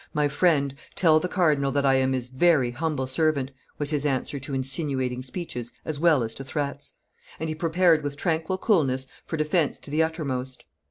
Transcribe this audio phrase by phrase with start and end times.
[0.15, 4.39] "My friend, tell the cardinal that I am his very humble servant," was his answer
[4.39, 6.93] to insinuating speeches as well as to threats;
[7.39, 10.65] and he prepared with tranquil coolness for defence to the uttermost.